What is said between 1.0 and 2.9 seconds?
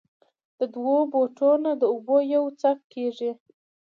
ټوټو نه د اوبو يو يو څک